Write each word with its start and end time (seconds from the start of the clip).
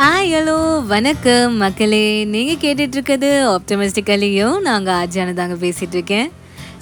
Hi 0.00 0.30
hello 0.34 0.86
வணக்கம் 0.86 1.56
மக்களே. 1.56 2.24
நீங்கள் 2.24 2.56
கேட்டுட்ருக்கிறது 2.56 3.30
ஆப்டமிஸ்டிக்கலையும் 3.50 4.60
நாங்கள் 4.60 4.94
ஆஜியானதாங்க 4.94 5.56
பேசிகிட்ருக்கேன் 5.60 6.30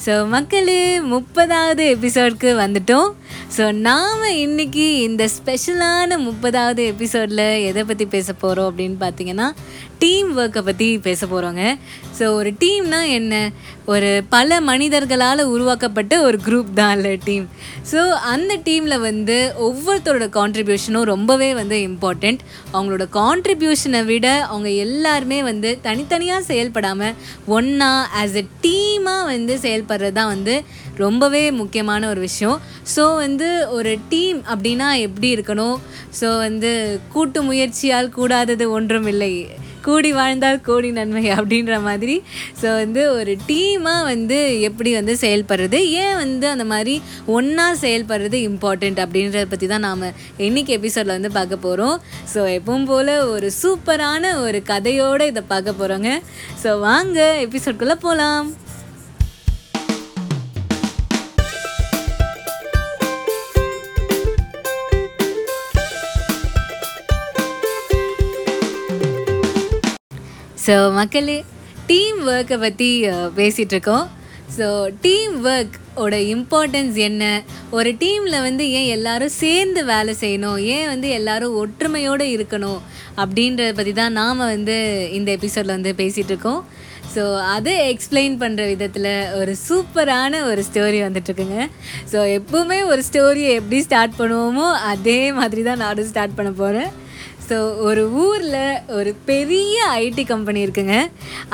ஸோ 0.06 0.28
மக்களே 0.28 1.00
முப்பதாவது 1.00 1.84
எபிசோட்க்கு 1.94 2.50
வந்துட்டோம். 2.54 3.08
ஸோ 3.56 3.72
நாம் 3.78 4.24
இன்னைக்கு 4.36 5.00
இந்த 5.00 5.28
ஸ்பெஷலான 5.36 6.18
முப்பதாவது 6.18 6.82
எபிசோடில் 6.86 7.46
எதை 7.60 7.84
பற்றி 7.84 8.06
பேச 8.06 8.32
போகிறோம் 8.32 8.68
அப்படின்னு 8.70 8.96
பார்த்தீங்கன்னா 9.00 9.48
டீம் 9.98 10.38
ஒர்க்கை 10.38 10.62
பற்றி 10.62 10.98
பேச 10.98 11.26
போகிறோங்க 11.26 11.62
ஸோ 12.18 12.24
ஒரு 12.34 12.50
டீம்னா 12.60 13.08
என்ன? 13.10 13.50
ஒரு 13.84 14.22
பல 14.28 14.60
மனிதர்களால் 14.60 15.42
உருவாக்கப்பட்ட 15.44 16.22
ஒரு 16.22 16.38
குரூப் 16.46 16.72
தான் 16.74 16.96
இல்லை 16.96 17.18
டீம் 17.24 17.48
ஸோ 17.92 18.08
அந்த 18.10 18.56
டீமில் 18.64 19.00
வந்து 19.00 19.54
ஒவ்வொருத்தரோட 19.58 20.28
கான்ட்ரிபியூஷனும் 20.38 21.02
ரொம்பவே 21.02 21.54
வந்து 21.54 21.88
இம்பார்ட்டண்ட் 21.88 22.40
அவங்களோட 22.72 23.06
கான்ட்ரிபியூஷனை 23.12 24.04
விட 24.04 24.46
அவங்க 24.46 24.68
எல்லாருமே 24.68 25.42
வந்து 25.42 25.78
தனித்தனியாக 25.82 26.42
செயல்படாமல் 26.42 27.14
ஒன்றா 27.46 28.08
ஆஸ் 28.22 28.34
எ 28.34 28.46
டீம் 28.60 28.87
டீமாக 29.08 29.28
வந்து 29.34 29.54
செயல்படுறது 29.64 30.16
தான் 30.18 30.32
வந்து 30.34 30.54
ரொம்பவே 31.04 31.42
முக்கியமான 31.60 32.02
ஒரு 32.12 32.20
விஷயம். 32.28 32.58
ஸோ 32.94 33.04
வந்து 33.24 33.48
ஒரு 33.76 33.92
டீம் 34.10 34.40
அப்படின்னா 34.52 34.88
எப்படி 35.06 35.28
இருக்கணும்? 35.36 35.78
ஸோ 36.20 36.28
வந்து 36.46 36.70
கூட்டு 37.14 37.40
முயற்சியால் 37.48 38.14
கூடாதது 38.18 38.64
ஒன்றும் 38.76 39.08
இல்லை. 39.12 39.32
கூடி 39.86 40.10
வாழ்ந்தால் 40.18 40.58
கோடி 40.66 40.88
நன்மை 40.98 41.22
அப்படின்ற 41.36 41.74
மாதிரி. 41.86 42.16
ஸோ 42.60 42.68
வந்து 42.82 43.02
ஒரு 43.18 43.32
டீமாக 43.48 44.08
வந்து 44.10 44.38
எப்படி 44.68 44.90
வந்து 44.98 45.14
செயல்படுறது? 45.24 45.80
ஏன் 46.02 46.18
வந்து 46.22 46.46
அந்த 46.54 46.66
மாதிரி 46.72 46.94
ஒன்றா 47.36 47.66
செயல்படுறது 47.84 48.38
இம்பார்ட்டண்ட் 48.50 49.02
அப்படின்றத 49.04 49.46
பற்றி 49.54 49.68
தான் 49.72 49.86
நாம் 49.88 50.06
இன்றைக்கி 50.48 50.74
எபிசோடில் 50.78 51.16
வந்து 51.16 51.32
பார்க்க 51.38 51.66
போகிறோம் 51.66 51.96
ஸோ 52.34 52.42
எப்பவும் 52.58 52.88
போல் 52.92 53.14
ஒரு 53.34 53.50
சூப்பரான 53.62 54.34
ஒரு 54.46 54.60
கதையோடு 54.72 55.30
இதை 55.32 55.44
பார்க்க 55.54 55.80
போகிறோங்க 55.82 56.10
ஸோ 56.64 56.72
வாங்க 56.88 57.20
எபிசோட்குள்ளே 57.46 57.98
போகலாம் 58.06 58.48
ஸோ 70.68 70.74
மக்களே 70.96 71.36
டீம் 71.90 72.18
ஒர்க்கை 72.30 72.56
பற்றி 72.62 72.88
பேசிகிட்ருக்கோம் 73.36 74.06
ஸோ 74.56 74.66
டீம் 75.04 75.36
ஒர்க் 75.52 75.76
ஓட 76.02 76.16
இம்பார்ட்டன்ஸ் 76.32 76.96
என்ன? 77.06 77.22
ஒரு 77.76 77.90
டீமில் 78.02 78.36
வந்து 78.46 78.64
ஏன் 78.78 78.90
எல்லாரும் 78.96 79.32
சேர்ந்து 79.42 79.80
வேலை 79.92 80.12
செய்யணும்? 80.22 80.58
ஏன் 80.74 80.90
வந்து 80.92 81.08
எல்லாரும் 81.18 81.56
ஒற்றுமையோடு 81.62 82.26
இருக்கணும்? 82.34 82.82
அப்படின்றத 83.22 83.70
பற்றி 83.78 83.94
தான் 84.00 84.16
நாம் 84.20 84.44
வந்து 84.54 84.76
இந்த 85.18 85.30
எபிசோடில் 85.38 85.76
வந்து 85.76 85.94
பேசிகிட்ருக்கோம் 86.02 86.60
ஸோ 87.14 87.24
அதை 87.56 87.74
எக்ஸ்பிளைன் 87.92 88.38
பண்ணுற 88.44 88.62
விதத்தில் 88.74 89.12
ஒரு 89.40 89.52
சூப்பரான 89.66 90.44
ஒரு 90.50 90.62
ஸ்டோரி 90.70 91.00
வந்துட்டுருக்குங்க. 91.08 91.60
ஸோ 92.12 92.20
எப்போவுமே 92.38 92.80
ஒரு 92.92 93.02
ஸ்டோரியை 93.10 93.52
எப்படி 93.60 93.80
ஸ்டார்ட் 93.88 94.18
பண்ணுவோமோ 94.22 94.68
அதே 94.92 95.20
மாதிரி 95.40 95.64
தான் 95.70 95.84
நானும் 95.86 96.10
ஸ்டார்ட் 96.14 96.38
பண்ண 96.40 96.52
போகிறேன் 96.62 96.90
ஸோ 97.50 97.58
ஒரு 97.88 98.02
ஊரில் 98.22 98.56
ஒரு 98.96 99.10
பெரிய 99.28 99.76
ஐடி 100.00 100.24
கம்பெனி 100.30 100.60
இருக்குங்க. 100.66 100.96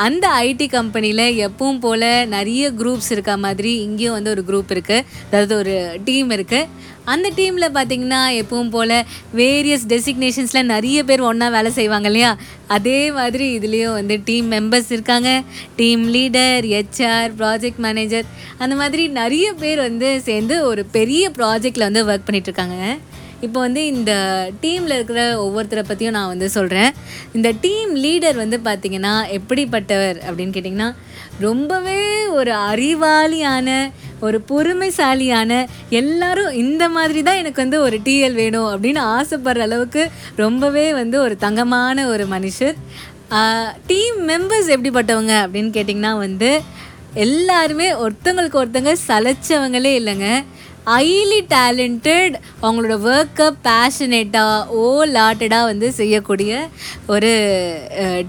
அந்த 0.05 0.25
ஐடி 0.47 0.67
கம்பெனியில் 0.69 1.27
எப்பவும் 1.47 1.83
போல் 1.85 2.09
நிறைய 2.37 2.73
குரூப்ஸ் 2.81 3.11
இருக்க 3.15 3.35
மாதிரி 3.45 3.73
இங்கேயும் 3.85 4.17
வந்து 4.17 4.33
ஒரு 4.35 4.43
குரூப் 4.49 4.73
இருக்குது 4.77 5.05
அதாவது 5.29 5.55
ஒரு 5.63 5.75
டீம் 6.09 6.31
இருக்குது 6.37 6.83
அந்த 7.13 7.29
டீமில் 7.39 7.75
பார்த்திங்கன்னா 7.77 8.21
எப்பவும் 8.41 8.71
போல் 8.75 8.95
வேரியஸ் 9.41 9.87
டெசிக்னேஷன்ஸில் 9.93 10.71
நிறைய 10.75 10.99
பேர் 11.09 11.27
ஒன்றா 11.31 11.49
வேலை 11.57 11.71
செய்வாங்க 11.79 12.09
இல்லையா? 12.11 12.31
அதே 12.77 13.01
மாதிரி 13.19 13.47
இதுலேயும் 13.59 13.97
வந்து 14.01 14.17
டீம் 14.29 14.49
மெம்பர்ஸ் 14.55 14.91
இருக்காங்க. 14.97 15.31
Team 15.81 16.05
leader 16.15 16.67
HR 16.75 17.33
project 17.41 17.83
manager 17.87 18.29
அந்த 18.59 18.75
மாதிரி 18.83 19.05
நிறைய 19.21 19.49
பேர் 19.63 19.81
வந்து 19.89 20.11
சேர்ந்து 20.29 20.57
ஒரு 20.71 20.85
பெரிய 20.99 21.31
ப்ராஜெக்டில் 21.41 21.89
வந்து 21.89 22.07
ஒர்க் 22.11 22.27
பண்ணிகிட்ருக்காங்க 22.29 22.79
இப்போ 23.45 23.59
வந்து 23.67 23.83
இந்த 23.93 24.13
டீமில் 24.63 24.97
இருக்கிற 24.97 25.23
ஒவ்வொருத்தரை 25.45 25.85
பற்றியும் 25.87 26.17
நான் 26.19 26.33
வந்து 26.33 26.49
சொல்கிறேன் 26.57 26.91
இந்த 27.37 27.49
டீம் 27.65 27.93
லீடர் 28.05 28.39
வந்து 28.45 28.59
பார்த்திங்கன்னா 28.69 29.15
எப்படிப்பட்டவர் 29.39 30.19
அப்படின்னு 30.27 30.55
கேட்டிங்கன்னா 30.57 30.91
ரொம்பவே 31.41 32.01
ஒரு 32.39 32.53
அறிவாளியான 32.71 33.69
ஒரு 34.27 34.39
பொறுமைசாலியான 34.51 35.53
எல்லாரும் 36.01 36.53
இந்த 36.65 36.85
மாதிரி 36.97 37.21
தான் 37.23 37.41
எனக்கு 37.43 37.63
வந்து 37.63 37.79
ஒரு 37.87 37.97
டிஎல் 38.07 38.39
வேணும் 38.43 38.69
அப்படின்னு 38.73 39.01
ஆசைப்படுற 39.17 39.65
அளவுக்கு 39.67 40.03
ரொம்பவே 40.43 40.87
வந்து 41.01 41.17
ஒரு 41.25 41.35
தங்கமான 41.45 42.07
ஒரு 42.13 42.27
மனுஷர். 42.35 42.77
டீம் 43.91 44.19
மெம்பர்ஸ் 44.31 44.73
எப்படிப்பட்டவங்க 44.75 45.35
அப்படின்னு 45.45 45.71
கேட்டிங்கன்னா 45.77 46.15
வந்து 46.27 46.51
எல்லாருமே 47.25 47.89
ஒருத்தங்களுக்கு 48.05 48.61
ஒருத்தங்க 48.61 48.93
சலைச்சவங்களே 49.09 49.93
இல்லைங்க. 50.01 50.29
ஹைலி 50.93 51.39
டேலண்டட் 51.53 52.35
அவங்களோட 52.63 52.95
ஒர்க்கை 53.11 53.47
பேஷனேட்டாக 53.67 54.67
ஓல் 54.81 55.15
ஆர்ட்டடாக 55.27 55.69
வந்து 55.71 55.89
செய்யக்கூடிய 55.93 56.53
ஒரு 57.07 57.31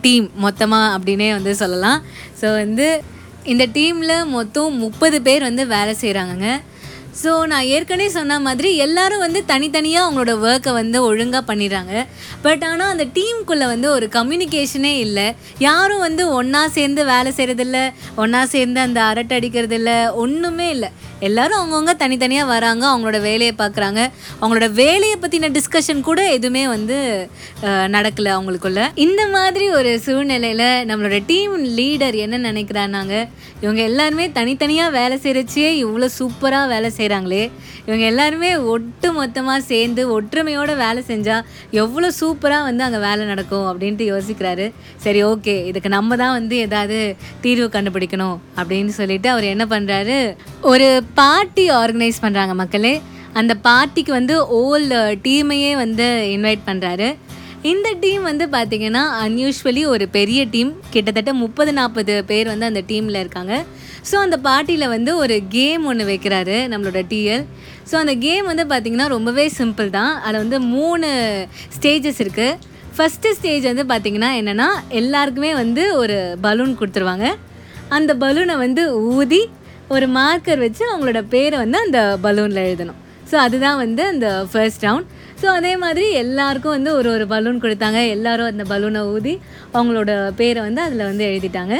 டீம் 0.01 0.27
மொத்தமாக 0.35 0.94
அப்படின்னே 0.97 1.27
வந்து 1.31 1.53
சொல்லலாம். 1.55 1.99
ஸோ 2.41 2.45
வந்து 2.61 2.88
இந்த 3.53 3.65
டீமில் 3.77 4.15
மொத்தம் 4.27 4.77
முப்பது 4.85 5.17
பேர் 5.21 5.47
வந்து 5.49 5.65
வேலை 5.67 5.95
செய்கிறாங்கங்க 6.01 6.49
ஸோ 7.21 7.31
நான் 7.51 7.69
ஏற்கனவே 7.75 8.07
சொன்ன 8.15 8.39
மாதிரி 8.45 8.69
எல்லாரும் 8.85 9.23
வந்து 9.25 9.39
தனித்தனியாக 9.51 10.05
அவங்களோட 10.05 10.33
ஒர்க்கை 10.47 10.71
வந்து 10.79 10.97
ஒழுங்காக 11.09 11.43
பண்ணிடுறாங்க. 11.49 11.93
பட் 12.45 12.63
ஆனால் 12.69 12.91
அந்த 12.93 13.05
டீமுக்குள்ளே 13.17 13.67
வந்து 13.73 13.87
ஒரு 13.97 14.07
கம்யூனிகேஷனே 14.17 14.93
இல்லை. 15.05 15.27
யாரும் 15.67 16.03
வந்து 16.07 16.23
ஒன்றா 16.39 16.61
சேர்ந்து 16.77 17.03
வேலை 17.13 17.31
செய்கிறதில்ல 17.37 17.79
ஒன்றா 18.23 18.41
சேர்ந்து 18.55 18.81
அந்த 18.87 18.99
அரட்டை 19.11 19.35
அடிக்கிறதில்ல 19.39 19.91
ஒன்றுமே 20.23 20.67
இல்லை. 20.75 20.89
எல்லாரும் 21.27 21.59
அவங்கவுங்க 21.59 21.93
தனித்தனியாக 22.01 22.51
வராங்க 22.53 22.83
அவங்களோட 22.91 23.19
வேலையை 23.27 23.53
பார்க்குறாங்க. 23.61 24.01
அவங்களோட 24.39 24.67
வேலையை 24.81 25.17
பற்றின 25.19 25.49
டிஸ்கஷன் 25.57 26.01
கூட 26.09 26.21
எதுவுமே 26.37 26.63
வந்து 26.73 26.97
நடக்கலை 27.95 28.31
அவங்களுக்குள்ள. 28.37 28.81
இந்த 29.05 29.21
மாதிரி 29.35 29.65
ஒரு 29.77 29.91
சூழ்நிலையில் 30.07 30.67
நம்மளோட 30.89 31.19
டீம் 31.31 31.55
லீடர் 31.79 32.17
என்ன 32.25 32.41
நினைக்கிறாங்க 32.49 33.13
இவங்க 33.63 33.81
எல்லாருமே 33.89 34.25
தனித்தனியாக 34.37 34.95
வேலை 34.99 35.17
செய்கிறச்சே 35.25 35.69
இவ்வளோ 35.83 36.09
சூப்பராக 36.19 36.71
வேலை 36.73 36.89
செய்கிறாங்களே 37.05 37.43
இவங்க 37.88 38.03
எல்லாருமே 38.11 38.51
ஒட்டு 38.73 39.07
மொத்தமாக 39.17 39.59
சேர்ந்து 39.71 40.01
ஒற்றுமையோடு 40.16 40.73
வேலை 40.83 41.01
செஞ்சால் 41.09 41.47
எவ்வளோ 41.81 42.07
சூப்பராக 42.19 42.67
வந்து 42.69 42.85
அங்கே 42.88 42.99
வேலை 43.07 43.23
நடக்கும் 43.31 43.67
அப்படின்ட்டு 43.71 44.05
யோசிக்கிறாரு. 44.11 44.66
சரி 45.05 45.19
ஓகே 45.31 45.55
இதுக்கு 45.69 45.89
நம்ம 45.97 46.15
தான் 46.23 46.35
வந்து 46.38 46.55
ஏதாவது 46.67 46.99
தீர்வு 47.44 47.67
கண்டுபிடிக்கணும் 47.75 48.38
அப்படின்னு 48.59 48.94
சொல்லிட்டு 48.99 49.29
அவர் 49.33 49.51
என்ன 49.53 49.65
பண்ணுறாரு 49.73 50.17
ஒரு 50.71 50.88
பார்ட்டி 51.21 51.65
ஆர்கனைஸ் 51.81 52.23
பண்ணுறாங்க 52.25 52.55
மக்களே. 52.63 52.95
அந்த 53.41 53.53
பார்ட்டிக்கு 53.67 54.11
வந்து 54.19 54.35
ஓல் 54.61 54.89
டீமையே 55.27 55.71
வந்து 55.83 56.07
இன்வைட் 56.35 56.67
பண்ணுறாரு 56.71 57.09
இந்த 57.71 57.89
டீம் 58.03 58.23
வந்து 58.29 58.45
பார்த்திங்கன்னா 58.55 59.01
அன்யூஸ்வலி 59.25 59.83
ஒரு 59.94 60.05
பெரிய 60.17 60.41
டீம் 60.53 60.71
கிட்டத்தட்ட 60.94 61.31
முப்பது 61.44 61.71
நாற்பது 61.79 62.15
பேர் 62.31 62.51
வந்து 62.51 62.69
அந்த 62.71 62.81
டீமில் 62.91 63.21
இருக்காங்க. 63.21 63.55
ஸோ 64.09 64.16
அந்த 64.25 64.38
பார்ட்டியில் 64.47 64.91
வந்து 64.95 65.11
ஒரு 65.23 65.35
கேம் 65.55 65.83
ஒன்று 65.91 66.03
வைக்கிறாரு 66.11 66.57
நம்மளோட 66.71 67.01
டிஎல் 67.11 67.45
ஸோ 67.89 67.95
அந்த 68.03 68.13
கேம் 68.25 68.45
வந்து 68.51 68.63
பார்த்திங்கன்னா 68.71 69.07
ரொம்பவே 69.16 69.45
சிம்பிள் 69.57 69.89
தான். 69.97 70.13
அதில் 70.23 70.41
வந்து 70.43 70.59
மூணு 70.75 71.07
ஸ்டேஜஸ் 71.77 72.21
இருக்குது 72.23 72.57
ஃபஸ்ட்டு 72.97 73.33
ஸ்டேஜ் 73.38 73.65
வந்து 73.71 73.85
பார்த்திங்கன்னா 73.91 74.29
என்னென்னா 74.39 74.67
எல்லாருக்குமே 74.99 75.51
வந்து 75.61 75.83
ஒரு 76.01 76.17
பலூன் 76.45 76.77
கொடுத்துருவாங்க. 76.79 77.25
அந்த 77.97 78.11
பலூனை 78.21 78.55
வந்து 78.65 78.83
ஊதி 79.15 79.41
ஒரு 79.95 80.05
மார்க்கர் 80.19 80.63
வச்சு 80.65 80.83
அவங்களோட 80.91 81.19
பேரை 81.33 81.57
வந்து 81.63 81.79
அந்த 81.85 81.99
பலூனில் 82.23 82.63
எழுதணும். 82.67 82.99
ஸோ 83.29 83.35
அதுதான் 83.45 83.77
வந்து 83.83 84.03
அந்த 84.13 84.27
ஃபர்ஸ்ட் 84.51 84.85
ரவுண்ட் 84.88 85.12
ஸோ 85.41 85.47
அதே 85.57 85.74
மாதிரி 85.83 86.07
எல்லாருக்கும் 86.24 86.75
வந்து 86.77 86.91
ஒரு 87.00 87.09
ஒரு 87.15 87.25
பலூன் 87.33 87.62
கொடுத்தாங்க. 87.63 88.00
எல்லாரும் 88.15 88.50
அந்த 88.51 88.63
பலூனை 88.71 89.01
ஊதி 89.15 89.33
அவங்களோட 89.75 90.12
பேரை 90.41 90.59
வந்து 90.68 90.81
அதில் 90.88 91.09
வந்து 91.12 91.24
எழுதிட்டாங்க. 91.31 91.75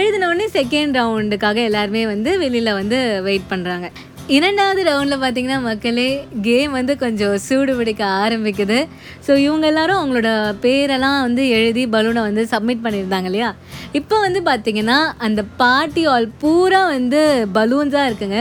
எழுதினோடனே 0.00 0.46
செகண்ட் 0.56 0.96
ரவுண்டுக்காக 0.98 1.58
எல்லாருமே 1.68 2.02
வந்து 2.10 2.30
வெளியில் 2.42 2.76
வந்து 2.78 2.98
வெயிட் 3.26 3.46
பண்ணுறாங்க 3.52 3.86
இரண்டாவது 4.36 4.80
ரவுண்டில் 4.88 5.22
பார்த்தீங்கன்னா 5.22 5.58
மக்களே 5.66 6.06
கேம் 6.46 6.72
வந்து 6.78 6.92
கொஞ்சம் 7.02 7.34
சூடு 7.44 7.72
பிடிக்க 7.78 8.02
ஆரம்பிக்குது. 8.22 8.78
ஸோ 9.26 9.32
இவங்க 9.44 9.66
எல்லாரும் 9.72 9.98
அவங்களோட 10.00 10.30
பேரெல்லாம் 10.64 11.18
வந்து 11.26 11.42
எழுதி 11.58 11.82
பலூனை 11.94 12.22
வந்து 12.28 12.44
சப்மிட் 12.52 12.84
பண்ணியிருந்தாங்க 12.86 13.30
இல்லையா? 13.30 13.50
இப்போ 14.00 14.16
வந்து 14.26 14.40
பார்த்திங்கன்னா 14.50 14.98
அந்த 15.26 15.42
பார்ட்டி 15.62 16.04
ஆல் 16.14 16.28
பூரா 16.42 16.82
வந்து 16.96 17.20
பலூன்ஸாக 17.58 18.08
இருக்குங்க. 18.10 18.40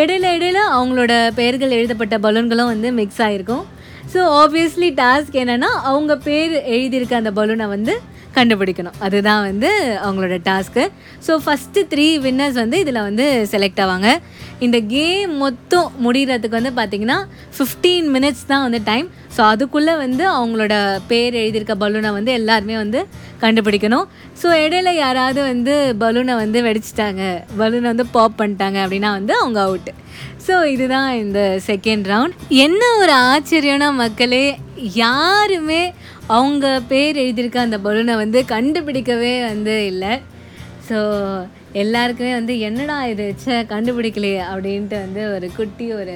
இடையில 0.00 0.34
இடையில 0.36 0.58
அவங்களோட 0.76 1.12
பெயர்கள் 1.38 1.76
எழுதப்பட்ட 1.78 2.18
பலூன்களும் 2.26 2.72
வந்து 2.74 2.90
மிக்ஸ் 3.00 3.22
ஆகிருக்கும் 3.28 3.64
ஸோ 4.12 4.20
ஆப்வியஸ்லி 4.42 4.88
டாஸ்க் 5.00 5.40
என்னென்னா 5.42 5.72
அவங்க 5.90 6.12
பேர் 6.28 6.54
எழுதியிருக்க 6.76 7.22
அந்த 7.22 7.32
பலூனை 7.38 7.66
வந்து 7.76 7.94
கண்டுபிடிக்கணும். 8.36 8.98
அதுதான் 9.06 9.42
வந்து 9.48 9.70
அவங்களோட 10.04 10.36
task 10.48 10.84
so 11.26 11.32
first 11.44 11.86
three 11.92 12.06
winners 12.26 12.58
வந்து 12.62 12.78
இதில் 12.84 13.06
வந்து 13.08 13.26
செலக்ட் 13.52 13.82
ஆவாங்க. 13.84 14.10
இந்த 14.66 14.78
கேம் 14.94 15.32
மொத்தம் 15.42 15.88
முடிகிறதுக்கு 16.04 16.58
வந்து 16.58 16.72
பார்த்திங்கன்னா 16.78 17.18
ஃபிஃப்டீன் 17.56 18.08
மினிட்ஸ் 18.14 18.48
தான் 18.52 18.64
வந்து 18.66 18.80
டைம் 18.90 19.06
ஸோ 19.36 19.40
அதுக்குள்ளே 19.52 19.94
வந்து 20.04 20.24
அவங்களோட 20.36 20.74
பேர் 21.10 21.38
எழுதியிருக்க 21.42 21.74
பலூனை 21.82 22.10
வந்து 22.18 22.30
எல்லாருமே 22.38 22.76
வந்து 22.82 23.00
கண்டுபிடிக்கணும். 23.42 24.06
ஸோ 24.40 24.48
இடையில 24.64 24.90
யாராவது 25.04 25.40
வந்து 25.50 25.74
பலூனை 26.02 26.34
வந்து 26.42 26.60
வெடிச்சிட்டாங்க 26.68 27.22
பலூனை 27.60 27.86
வந்து 27.92 28.06
பாப் 28.16 28.38
பண்ணிட்டாங்க 28.40 28.78
அப்படின்னா 28.84 29.10
வந்து 29.18 29.34
அவங்க 29.42 29.60
அவுட்டு 29.66 29.94
ஸோ 30.46 30.54
இதுதான் 30.74 31.08
இந்த 31.22 31.40
செகண்ட் 31.68 32.06
ரவுண்ட் 32.12 32.36
என்ன 32.66 32.82
ஒரு 33.00 33.12
ஆச்சரியம்னா 33.30 33.88
மக்களே 34.02 34.44
யாருமே 35.00 35.82
அவங்க 36.36 36.66
பேர் 36.90 37.20
எழுதியிருக்க 37.22 37.58
அந்த 37.66 37.78
பலூனை 37.86 38.14
வந்து 38.22 38.40
கண்டுபிடிக்கவே 38.54 39.34
வந்து 39.48 39.74
இல்லை. 39.92 40.12
ஸோ 40.88 40.98
எல்லாருக்குமே 41.82 42.32
வந்து 42.38 42.54
என்னடா 42.68 42.96
இது 43.12 43.24
ச்சே 43.42 43.56
கண்டுபிடிக்கலையே 43.72 44.40
அப்படின்ட்டு 44.52 44.96
வந்து 45.04 45.22
ஒரு 45.34 45.48
குட்டி 45.58 45.86
ஒரு 45.98 46.14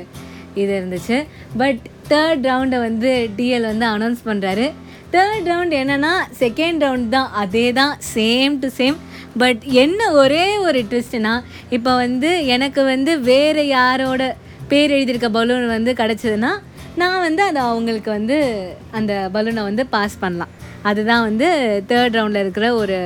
இது 0.61 0.71
இருந்துச்சு. 0.79 1.17
பட் 1.61 1.83
தேர்ட் 2.13 2.47
ரவுண்டை 2.51 2.79
வந்து 2.89 3.11
டிஎல் 3.39 3.71
வந்து 3.73 3.87
அனௌன்ஸ் 3.95 4.23
பண்ணுறாரு 4.29 4.67
தேர்ட் 5.15 5.49
ரவுண்ட் 5.53 5.75
என்னென்னா 5.81 6.13
செகண்ட் 6.43 6.83
ரவுண்ட் 6.85 7.09
தான் 7.17 7.31
அதே 7.43 7.67
தான் 7.81 7.95
சேம் 8.15 8.55
டு 8.63 8.69
சேம் 8.79 8.97
பட் 9.43 9.63
என்ன 9.83 10.01
ஒரே 10.23 10.47
ஒரு 10.67 10.81
ட்விஸ்ட்னா 10.91 11.35
இப்போ 11.77 11.93
வந்து 12.05 12.31
எனக்கு 12.55 12.83
வந்து 12.93 13.13
வேறு 13.31 13.63
யாரோட 13.69 14.23
பேர் 14.71 14.95
எழுதியிருக்க 14.97 15.29
பலூன் 15.37 15.67
வந்து 15.77 15.93
கிடச்சிதுன்னா 16.01 16.53
நான் 17.01 17.23
வந்து 17.27 17.43
அதை 17.51 17.61
அவங்களுக்கு 17.71 18.11
வந்து 18.19 18.37
அந்த 18.99 19.13
பலூனை 19.35 19.63
வந்து 19.71 19.85
பாஸ் 19.95 20.17
பண்ணலாம். 20.25 20.53
அதுதான் 20.89 21.25
வந்து 21.29 21.49
தேர்ட் 21.91 22.17
ரவுண்டில் 22.19 22.43
இருக்கிற 22.45 22.67
ஒரு 22.83 22.99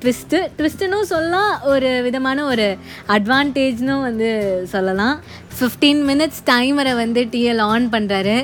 ட்விஸ்ட்டு 0.00 0.38
ட்விஸ்ட்டுன்னு 0.56 0.98
சொல்லலாம் 1.12 1.52
ஒரு 1.72 1.90
விதமான 2.06 2.38
ஒரு 2.52 2.66
அட்வான்டேஜ்னும் 3.14 4.02
வந்து 4.08 4.30
சொல்லலாம். 4.72 5.16
ஃபிஃப்டீன் 5.56 6.02
மினிட்ஸ் 6.10 6.42
டைமரை 6.50 6.92
வந்து 7.02 7.22
டிஎல் 7.32 7.62
ஆன் 7.72 7.86
பண்ணுறாரு 7.94 8.36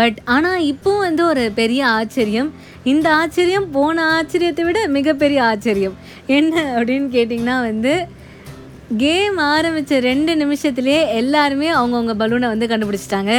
பட் 0.00 0.18
ஆனால் 0.34 0.64
இப்போவும் 0.72 1.04
வந்து 1.06 1.22
ஒரு 1.32 1.44
பெரிய 1.60 1.82
ஆச்சரியம். 1.98 2.50
இந்த 2.92 3.08
ஆச்சரியம் 3.20 3.68
போன 3.76 4.04
ஆச்சரியத்தை 4.16 4.64
விட 4.66 4.80
மிகப்பெரிய 4.96 5.40
ஆச்சரியம். 5.50 5.96
என்ன 6.38 6.54
அப்படின்னு 6.78 7.08
கேட்டிங்கன்னா 7.16 7.56
வந்து 7.70 7.94
கேம் 9.04 9.38
ஆரம்பித்த 9.52 10.00
ரெண்டு 10.10 10.32
நிமிஷத்துலேயே 10.42 11.00
எல்லாருமே 11.20 11.70
அவங்கவுங்க 11.78 12.14
பலூனை 12.22 12.48
வந்து 12.54 12.68
கண்டுபிடிச்சிட்டாங்க. 12.70 13.32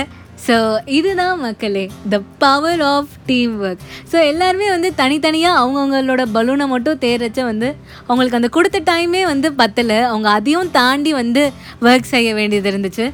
ஸோ 0.45 0.55
இதுதான் 0.97 1.39
மக்களே 1.45 1.83
the 2.13 2.17
power 2.43 2.83
of 2.93 3.13
team 3.29 3.55
work 3.65 3.81
so 4.11 4.17
எல்லாருமே 4.31 4.67
வந்து 4.75 4.89
தனித்தனியாக 5.01 5.59
அவங்கவுங்களோட 5.61 6.23
பலூனை 6.35 6.67
மட்டும் 6.73 7.01
தேர்றச்ச 7.05 7.39
வந்து 7.51 7.69
அவங்களுக்கு 8.07 8.39
அந்த 8.39 8.51
கொடுத்த 8.57 8.81
டைமே 8.91 9.23
வந்து 9.31 9.49
பத்தலை. 9.61 9.99
அவங்க 10.11 10.29
அதையும் 10.37 10.71
தாண்டி 10.79 11.13
வந்து 11.21 11.43
ஒர்க் 11.87 12.13
செய்ய 12.15 12.29
வேண்டியது 12.39 12.71
இருந்துச்சு. 12.73 13.07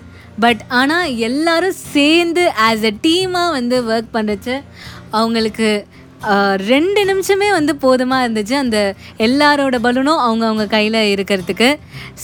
பட் 0.43 0.61
ஆனால் 0.79 1.09
எல்லோரும் 1.27 1.77
சேர்ந்து 1.93 2.45
ஆஸ் 2.69 2.87
அ 2.91 2.93
டீமாக 3.05 3.55
வந்து 3.57 3.77
ஒர்க் 3.91 4.15
பண்ணுறச்ச 4.15 4.49
அவங்களுக்கு 5.19 5.69
ரெண்டு 6.71 7.01
நிமிஷமே 7.09 7.47
வந்து 7.57 7.73
போதுமாக 7.83 8.23
இருந்துச்சு. 8.25 8.55
அந்த 8.63 8.77
எல்லாரோட 9.25 9.75
பலூனும் 9.85 10.23
அவங்கவுங்க 10.25 10.65
கையில் 10.73 10.99
இருக்கிறதுக்கு. 11.13 11.69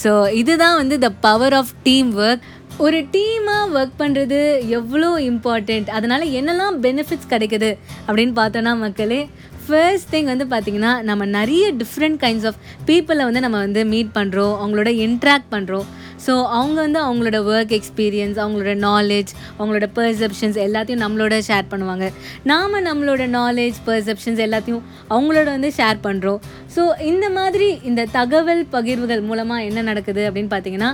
ஸோ 0.02 0.10
இதுதான் 0.40 0.78
வந்து 0.80 0.96
the 1.04 1.08
power 1.26 1.56
of 1.60 1.72
team 1.86 2.10
work 2.24 2.46
ஒரு 2.82 2.98
டீமாக 3.12 3.72
ஒர்க் 3.72 3.98
பண்ணுறது 3.98 4.38
எவ்வளோ 4.76 5.08
இம்பார்ட்டண்ட் 5.22 5.88
அதனால் 5.88 6.24
என்னெல்லாம் 6.38 6.76
பெனிஃபிட்ஸ் 6.80 7.30
கிடைக்குது 7.30 7.70
அப்படின்னு 8.06 8.34
பார்த்தோன்னா 8.36 8.72
மக்களே 8.78 9.20
ஃபர்ஸ்ட் 9.64 10.10
திங் 10.10 10.30
வந்து 10.30 10.46
பார்த்திங்கன்னா 10.46 10.92
நம்ம 11.02 11.26
நிறைய 11.34 11.64
டிஃப்ரெண்ட் 11.72 12.18
கைண்ட்ஸ் 12.20 12.46
ஆஃப் 12.46 12.58
பீப்புளை 12.86 13.24
வந்து 13.24 13.40
நம்ம 13.40 13.58
வந்து 13.58 13.82
மீட் 13.84 14.10
பண்ணுறோம் 14.14 14.54
அவங்களோட 14.56 14.92
இன்ட்ராக்ட் 15.04 15.50
பண்ணுறோம் 15.50 15.86
ஸோ 16.26 16.32
அவங்க 16.58 16.78
வந்து 16.86 17.00
அவங்களோட 17.06 17.38
ஒர்க் 17.52 17.74
எக்ஸ்பீரியன்ஸ் 17.78 18.38
அவங்களோட 18.44 18.74
நாலேஜ் 18.88 19.30
அவங்களோட 19.58 19.86
பர்செப்ஷன்ஸ் 19.98 20.58
எல்லாத்தையும் 20.66 21.02
நம்மளோட 21.04 21.36
ஷேர் 21.48 21.70
பண்ணுவாங்க. 21.72 22.06
நாம் 22.50 22.76
நம்மளோட 22.88 23.22
நாலேஜ் 23.38 23.78
பர்செப்ஷன்ஸ் 23.88 24.42
எல்லாத்தையும் 24.46 24.84
அவங்களோட 25.14 25.48
வந்து 25.56 25.70
ஷேர் 25.78 25.98
பண்ணுறோம் 26.06 26.40
ஸோ 26.76 26.84
இந்த 27.12 27.26
மாதிரி 27.38 27.70
இந்த 27.90 28.02
தகவல் 28.18 28.62
பகிர்வுகள் 28.74 29.26
மூலமாக 29.30 29.66
என்ன 29.70 29.80
நடக்குது 29.90 30.22
அப்படின்னு 30.28 30.52
பார்த்தீங்கன்னா 30.54 30.92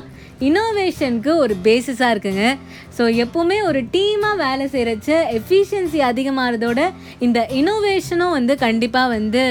இனோவேஷனுக்கு 0.48 1.32
ஒரு 1.44 1.54
பேசிஸாக 1.66 2.12
இருக்குங்க. 2.14 2.44
ஸோ 2.96 3.02
எப்போவுமே 3.24 3.56
ஒரு 3.68 3.80
டீமாக 3.94 4.36
வேலை 4.44 4.64
செய்கிறச்ச 4.74 5.10
எஃபிஷியன்சி 5.38 6.00
அதிகமாகிறதோட 6.10 6.80
இந்த 7.26 7.38
இனோவேஷனும் 7.60 8.34
வந்து 8.38 8.56
கண்டிப்பாக 8.64 9.12
வந்து 9.16 9.44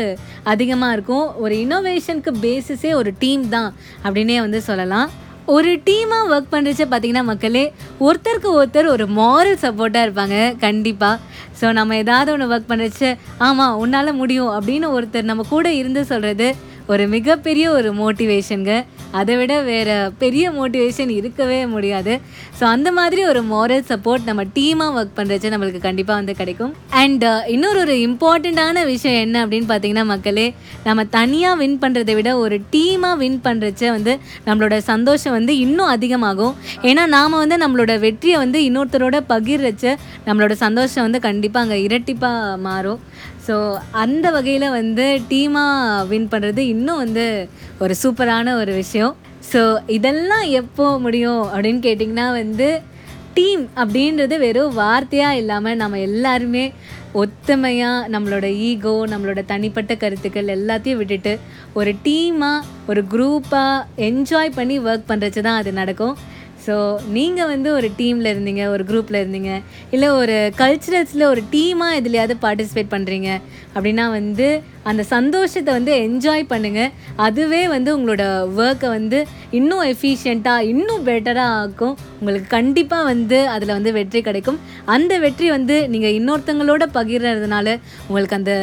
அதிகமாக 0.54 0.96
இருக்கும். 0.98 1.28
ஒரு 1.44 1.56
இனோவேஷனுக்கு 1.66 2.34
பேசிஸே 2.48 2.92
ஒரு 3.02 3.14
டீம் 3.24 3.46
தான் 3.56 3.72
அப்படின்னே 4.06 4.38
வந்து 4.46 4.62
சொல்லலாம். 4.70 5.10
ஒரு 5.48 5.70
டீமாக 5.86 6.30
ஒர்க் 6.30 6.54
பண்ணுறச்ச 6.54 6.84
பார்த்தீங்கன்னா 6.84 7.24
மக்களே 7.24 7.62
ஒருத்தருக்கு 8.00 8.50
ஒருத்தர் 8.54 8.88
ஒரு 8.88 9.06
மாரல் 9.14 9.62
சப்போர்ட்டாக 9.62 10.06
இருப்பாங்க 10.08 10.38
கண்டிப்பாக 10.58 11.20
ஸோ 11.60 11.68
நம்ம 11.72 11.96
ஏதாவது 11.96 12.32
ஒன்று 12.32 12.50
ஒர்க் 12.50 12.70
பண்ணுறச்ச 12.70 13.12
ஆமாம் 13.40 13.78
உன்னால் 13.78 14.12
முடியும் 14.14 14.52
அப்படின்னு 14.54 14.90
ஒருத்தர் 14.92 15.24
நம்ம 15.24 15.46
கூட 15.50 15.68
இருந்து 15.74 16.02
சொல்கிறது 16.06 16.48
ஒரு 16.94 17.04
மிகப்பெரிய 17.16 17.66
ஒரு 17.78 17.90
மோட்டிவேஷனுங்க 18.02 18.74
அதை 19.20 19.34
விட 19.40 19.54
வேறு 19.68 19.96
பெரிய 20.22 20.46
மோட்டிவேஷன் 20.58 21.12
இருக்கவே 21.18 21.60
முடியாது. 21.74 22.14
ஸோ 22.58 22.64
அந்த 22.74 22.90
மாதிரி 22.98 23.22
ஒரு 23.32 23.42
மோரல் 23.52 23.84
சப்போர்ட் 23.92 24.28
நம்ம 24.30 24.44
டீமாக 24.56 24.96
ஒர்க் 24.98 25.18
பண்ணுறச்சு 25.20 25.52
நம்மளுக்கு 25.54 25.82
கண்டிப்பாக 25.88 26.18
வந்து 26.20 26.34
கிடைக்கும். 26.42 26.74
அண்ட் 27.02 27.24
uh, 27.32 27.40
இன்னொரு 27.56 27.80
ஒரு 27.86 27.96
இம்பார்ட்டண்ட்டான 28.08 28.86
விஷயம் 28.94 29.22
என்ன 29.26 29.38
அப்படின்னு 29.46 29.70
பார்த்தீங்கன்னா 29.72 30.06
மக்களே 30.14 30.48
நம்ம 30.88 31.06
தனியாக 31.18 31.60
வின் 31.62 31.80
பண்ணுறதை 31.84 32.16
விட 32.20 32.32
ஒரு 32.44 32.58
டீமாக 32.76 33.20
வின் 33.24 33.40
பண்ணுறச்ச 33.48 33.84
வந்து 33.98 34.16
நம்மளோட 34.48 34.78
சந்தோஷம் 34.92 35.36
வந்து 35.38 35.56
இன்னும் 35.66 35.94
அதிகமாகும். 35.96 36.56
ஏன்னா 36.90 37.06
நாம் 37.18 37.42
வந்து 37.44 37.58
நம்மளோட 37.64 37.96
வெற்றியை 38.06 38.38
வந்து 38.44 38.62
இன்னொருத்தரோட 38.70 39.20
பகிர்றச்ச 39.34 39.86
நம்மளோட 40.28 40.54
சந்தோஷம் 40.66 41.06
வந்து 41.08 41.22
கண்டிப்பாக 41.28 41.66
அங்கே 41.66 41.80
இரட்டிப்பாக 41.88 42.58
மாறும். 42.68 43.02
ஸோ 43.48 43.56
அந்த 44.04 44.26
வகையில் 44.32 44.76
வந்து 44.80 45.06
டீமாக 45.32 46.06
வின் 46.12 46.30
பண்ணுறது 46.34 46.62
இன்னும் 46.74 47.02
வந்து 47.04 47.26
ஒரு 47.84 47.94
சூப்பரான 48.04 48.54
ஒரு 48.62 48.74
விஷயம். 48.82 49.16
ஸோ 49.52 49.62
இதெல்லாம் 49.98 50.46
எப்போ 50.62 50.86
முடியும் 51.06 51.44
அப்படின்னு 51.54 51.82
கேட்டிங்கன்னா 51.88 52.28
வந்து 52.42 52.70
டீம் 53.38 53.64
அப்படின்றது 53.82 54.36
வெறும் 54.44 54.78
வார்த்தையாக 54.84 55.40
இல்லாமல் 55.42 55.80
நம்ம 55.82 56.00
எல்லாருமே 56.10 56.64
ஒத்துமையாக 57.22 58.08
நம்மளோட 58.14 58.48
ஈகோ 58.70 58.94
நம்மளோட 59.12 59.42
தனிப்பட்ட 59.52 59.94
கருத்துக்கள் 59.96 60.54
எல்லாத்தையும் 60.56 61.00
விட்டுட்டு 61.02 61.34
ஒரு 61.80 61.92
டீமாக 62.06 62.66
ஒரு 62.90 63.02
குரூப்பாக 63.14 63.86
என்ஜாய் 64.08 64.58
பண்ணி 64.58 64.78
ஒர்க் 64.88 65.10
பண்ணுறச்சு 65.12 65.42
தான் 65.48 65.60
அது 65.62 65.72
நடக்கும். 65.82 66.16
ஸோ 66.68 66.76
நீங்கள் 67.18 67.52
வந்து 67.54 67.70
ஒரு 67.78 67.90
டீமில் 68.00 68.32
இருந்தீங்க 68.34 68.64
ஒரு 68.76 68.84
குரூப்பில் 68.90 69.22
இருந்தீங்க 69.22 69.52
இல்லை 69.96 70.10
ஒரு 70.22 70.38
கல்ச்சுரல்ஸில் 70.62 71.30
ஒரு 71.34 71.44
டீமாக 71.54 72.00
எதுலையாவது 72.00 72.36
பார்ட்டிசிபேட் 72.46 72.94
பண்ணுறீங்க 72.96 73.30
அப்படின்னா 73.76 74.06
வந்து 74.20 74.48
அந்த 74.90 75.02
சந்தோஷத்தை 75.14 75.72
வந்து 75.78 75.94
என்ஜாய் 76.06 76.44
பண்ணுங்கள் 76.52 76.92
அதுவே 77.26 77.62
வந்து 77.74 77.90
உங்களோட 77.98 78.24
ஒர்க்கை 78.60 78.90
வந்து 78.98 79.20
இன்னும் 79.58 79.84
எஃபிஷியண்ட்டாக 79.92 80.68
இன்னும் 80.72 81.04
பெட்டராக 81.10 81.58
ஆக்கும். 81.62 81.96
உங்களுக்கு 82.20 82.48
கண்டிப்பாக 82.56 83.10
வந்து 83.12 83.40
அதில் 83.54 83.76
வந்து 83.76 83.92
வெற்றி 83.98 84.20
கிடைக்கும். 84.28 84.60
அந்த 84.96 85.14
வெற்றி 85.26 85.48
வந்து 85.56 85.76
நீங்கள் 85.94 86.16
இன்னொருத்தங்களோட 86.20 86.84
பகிர்றதுனால 86.98 87.68
உங்களுக்கு 88.08 88.40
அந்த 88.40 88.54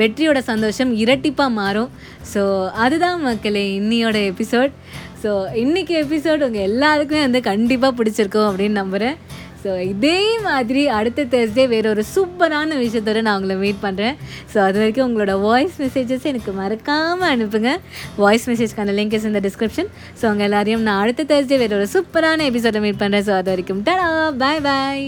வெற்றியோட 0.00 0.40
சந்தோஷம் 0.52 0.92
இரட்டிப்பாக 1.02 1.56
மாறும். 1.60 1.90
ஸோ 2.32 2.42
அதுதான் 2.84 3.20
மக்களே 3.28 3.64
இன்னியோட 3.80 4.18
எபிசோட் 4.32 4.74
ஸோ 5.22 5.30
இன்றைக்கி 5.54 5.94
எபிசோட் 5.98 6.44
உங்கள் 6.44 6.62
எல்லாருக்குமே 6.62 7.20
வந்து 7.20 7.40
கண்டிப்பாக 7.42 7.96
பிடிச்சிருக்கும் 7.98 8.48
அப்படின்னு 8.48 8.76
நம்புகிறேன் 8.76 9.16
ஸோ 9.64 9.72
இதே 9.82 10.16
மாதிரி 10.42 10.88
அடுத்த 10.90 11.26
தேர்ஸ்டே 11.32 11.68
வேறு 11.68 11.88
ஒரு 11.88 12.04
சூப்பரான 12.14 12.78
விஷயத்தோட 12.78 13.20
நான் 13.20 13.36
உங்களை 13.36 13.56
மீட் 13.56 13.82
பண்ணுறேன் 13.82 14.16
ஸோ 14.52 14.58
அது 14.58 14.78
வரைக்கும் 14.78 15.06
உங்களோட 15.08 15.40
வாய்ஸ் 15.40 15.76
மெசேஜஸ் 15.82 16.24
எனக்கு 16.24 16.52
மறக்காமல் 16.52 17.30
அனுப்புங்க. 17.34 17.72
வாய்ஸ் 18.16 18.48
மெசேஜ்க்கான 18.50 18.94
லிங்க் 18.94 19.12
இஸ் 19.12 19.24
இந்த 19.24 19.40
டிஸ்கிரிப்ஷன் 19.40 19.90
ஸோ 20.20 20.30
உங்கள் 20.30 20.44
எல்லாரையும் 20.44 20.82
நான் 20.82 21.02
அடுத்த 21.02 21.28
தேர்ஸ்டே 21.30 21.58
வேறு 21.58 21.76
ஒரு 21.76 21.88
சூப்பரான 21.94 22.48
எபிசோட 22.50 22.80
மீட் 22.80 23.00
பண்ணுறேன் 23.00 23.26
ஸோ 23.26 23.34
அது 23.34 23.50
வரைக்கும் 23.50 23.84
டடா 23.84 24.08
பாய் 24.38 24.60
பாய் 24.60 25.06